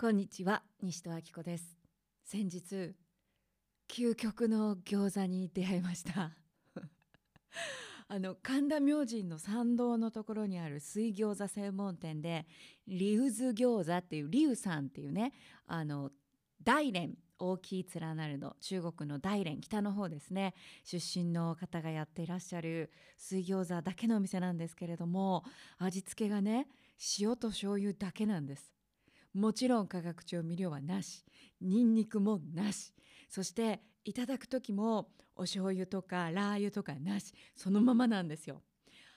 [0.00, 1.76] こんにちは西戸明子です。
[2.22, 2.94] 先日
[3.88, 6.36] 究極の餃子に出会いました。
[8.06, 12.46] あの神田明神の参道のところにある水餃子専門店で
[12.86, 15.32] リウズ餃子っていうリウさんっていうね
[15.66, 16.12] あの
[16.62, 20.54] 大連大きい連なるの中国の大連北の方ですね。
[20.84, 25.44] 出身の方がやっていらっしゃる水餃子だけのお店なんですけれども
[25.76, 26.68] 味付けがね
[27.18, 28.77] 塩と醤油だけなんです。
[29.34, 31.24] もちろん化学調味料はなし
[31.60, 32.92] ニンニクもなし
[33.28, 38.62] そしていただく時もお醤油とかラー油とかなしそのままなんですよ。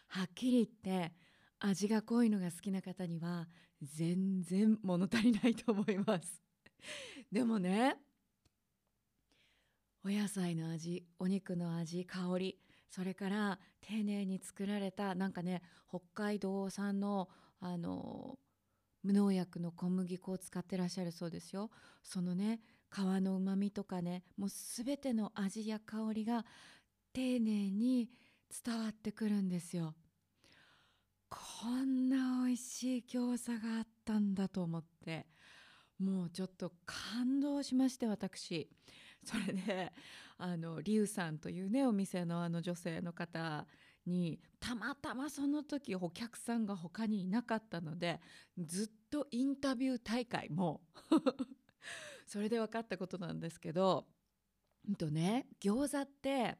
[0.07, 1.13] はっきり言って
[1.59, 3.47] 味が濃いのが好きな方には
[3.81, 6.41] 全然物足りないと思います。
[7.31, 7.95] でもね
[10.03, 12.59] お野菜の味お肉の味香り
[12.89, 18.37] それから丁寧に作られたなんかね北海道産のあの
[19.03, 21.70] 無農薬の小麦粉を使ってらっしゃるそうですよ。
[22.03, 22.59] そのね
[22.93, 26.45] 皮のうまみとかねもう全ての味や香りが
[27.13, 28.09] 丁寧に
[28.65, 29.95] 伝わってくるんですよ。
[31.29, 35.27] こんな美味しい餃子があったんだと思って。
[35.99, 38.70] もうちょっと感動しまして私。
[39.23, 39.93] それで
[40.37, 43.67] あのリュウさんというねお店のあの女性の方
[44.05, 48.20] にたまたまその時お客さんが他にいなかったので
[48.57, 50.82] ずっとインタビュー大会も
[52.27, 54.07] それで分かったことなんですけど、
[54.88, 56.57] うんとね、餃子って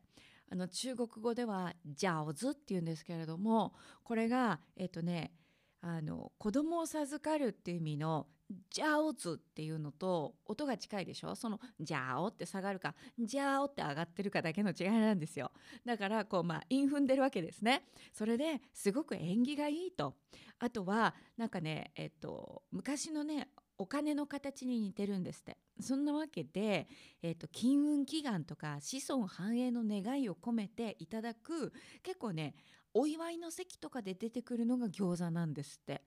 [0.52, 5.34] あの中国語では「ジャオズ」っていうんですけれどもこれがえっとね
[5.82, 8.28] あの子供を授かるっていう意味の
[8.70, 11.36] ジャオズっていうのと音が近いでしょ？
[11.36, 15.52] そのジャオって下がるかジャオって上がってるかだけの違いなんですよ。
[15.86, 17.84] だからこうまあ韻踏んでるわけですね。
[18.12, 20.16] それですごく縁起がいいと。
[20.60, 25.58] あとはなんかねえっと昔のねお金の形に似てるんですって。
[25.80, 26.88] そんなわけで、
[27.24, 31.74] えーと、金運祈願とか子孫繁栄の願いを込めていただく
[32.04, 32.54] 結構ね
[32.94, 36.02] お祝いの席とかで出てくるのが餃子なんですって。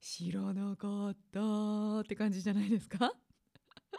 [0.00, 3.14] 知らなかったって感じじゃないですか？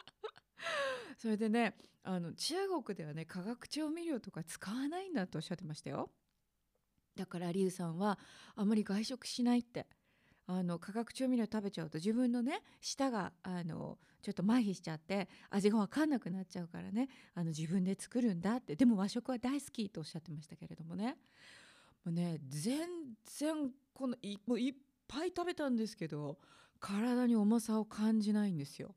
[1.17, 6.11] それでねあの中国ではね化学調味料とか使わないんだとおっしゃってましたよ。
[7.15, 8.19] だからリュウさんは
[8.55, 9.87] あまり外食しないって。
[10.47, 18.75] あの化学調味料食べちゃうと自分のね舌があのちょっと麻痺しちゃって味が分かんなくなっちゃうからねあの自分で作るんだって。
[18.75, 21.17] でも和食は大好きとおっしゃってましたけれどもね。
[22.05, 22.87] うね全
[23.37, 24.73] 然このいもういっ
[25.07, 26.37] ぱい食べたんですけど
[26.79, 28.95] 体に重さを感じないんですよ。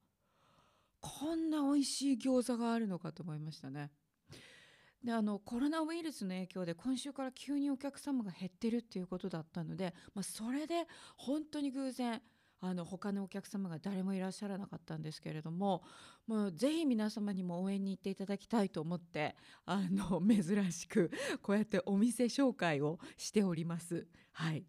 [1.01, 3.91] こんな美味しい餃子があるのかと思いましたね。
[5.03, 10.87] であのコロナウイルスの影響で今週から急にお客様が減ってるっていうことだったので、まあ、それで
[11.17, 12.21] 本当に偶然
[12.61, 15.83] あの他のお客様が誰もいらっしゃらなかったんですけれども
[16.27, 21.11] もうぜひ皆様にも応援に行っていただきたいと思ってあの珍しく
[21.41, 24.07] こうやってお店紹介をしております。
[24.33, 24.65] はい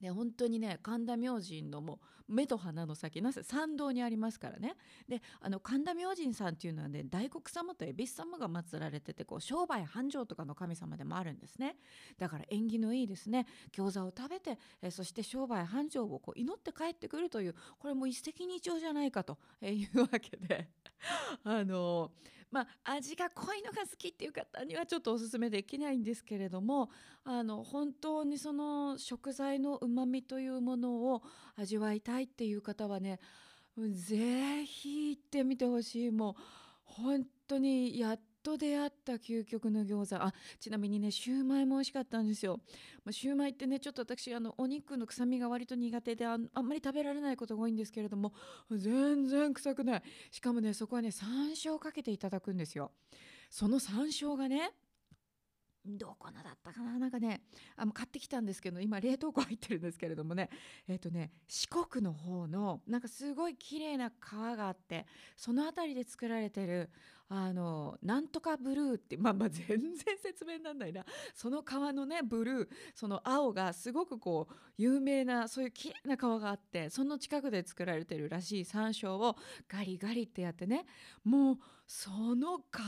[0.00, 3.42] で本当にね神田明神のも目と鼻の先なぜ？
[3.42, 4.76] 参道にありますからね。
[5.08, 11.76] であの神田明神さんっていうのはね大黒様と恵比寿様が祀られててこう商売繁盛とかの神様でもあるんですね。
[12.18, 13.46] だから縁起のいいですね。
[13.72, 20.68] 餃子を食べてえそして商売繁盛をこう祈って帰ってくるというこれも一石二鳥じゃないかというわけで。
[21.44, 22.12] あの
[22.50, 26.90] まあ味が濃いのが好きっていう方にはちょっとおすすめできないんですけれども
[27.24, 31.22] あの本当にその食材のうまみというものを
[31.56, 33.18] 味わいたいいっていう方はね
[33.76, 36.10] ぜひ行ってみてほしい。
[36.10, 36.42] もう
[36.84, 40.22] 本当にやっと出会った究極の餃子。
[40.22, 42.58] あちなみにねシューマイも美味しかったんですよ、
[43.04, 48.32] まあ、シューマイってねちょっと私あのお肉の臭みが割と苦手であんまり食べられないことが多いんですけれども
[48.70, 50.02] 全然臭くない。
[50.30, 52.92] しかもねそこはね山椒かけていただくんですよ。
[53.50, 54.72] その山椒がね
[55.84, 56.98] どこのだったかな？
[56.98, 57.42] なんかね
[57.76, 60.50] あ買ってきたんですけど今冷凍庫入ってるんですけれどもね。
[60.86, 65.06] えっ、ー、とね四国の方のなんかすごい綺麗な川があって
[65.36, 66.90] その辺りで作られてる
[67.28, 69.78] あのなんとかブルーってまあまあ全然
[70.22, 71.04] 説明になんないな。
[71.34, 79.36] その川のねブルーその青がすごくこう有名なそういう綺麗な川があってその近くで作られてるらしい山椒を
[79.68, 80.84] ガリガリってやってね
[81.24, 81.58] もう
[81.92, 82.82] その香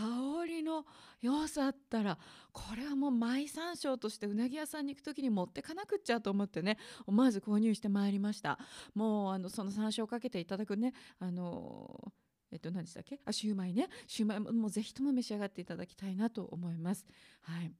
[0.46, 0.86] りの
[1.20, 2.16] 良さったら
[2.52, 8.60] これはもうマイ山椒としてうなぎ屋さんに行く時に持ってかなくっちゃと思ってね思わず購入してまいりました。
[8.94, 12.12] もうあのその山椒をかけていただくねあの
[12.52, 13.18] えっと何でしたっけ？
[13.24, 13.88] あシューマイね。
[14.06, 17.04] シューマイももうぜひとも召し上がっていただきたいなと思います。
[17.40, 17.72] はい。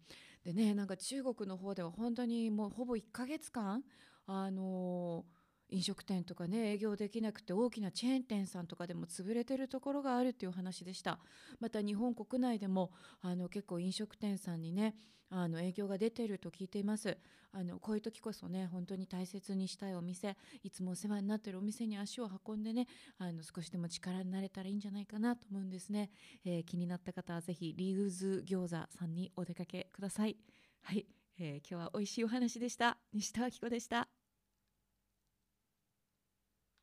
[0.43, 3.85] でねなんか中国の方では本当にもうほぼ1ヶ月間
[4.27, 5.42] あのー
[5.73, 11.19] 飲食店とかね営業できなくて大きなチェーン店さんとかでも潰れてるところがあるっていう話でした。
[11.61, 14.95] また日本国内でもあの結構飲食店さんにね
[15.31, 17.17] あの影響が出てると聞いています。
[17.55, 22.87] あのこういう時こそね本当に大切にしたいお店いつもお世話になってるお店に足を運んでね
[23.19, 26.11] あの少しでも力になれたらいいんじゃないかなと思うんですね、
[26.47, 30.37] えー、気になった方はぜひリーグズ餃子さんにお出かけください。
[30.81, 31.07] はい、
[31.39, 32.97] えー、今日は美味しいお話でした。
[33.13, 34.22] 西田明子でした。